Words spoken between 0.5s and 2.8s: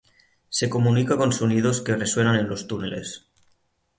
comunica con sonidos que resuenan en los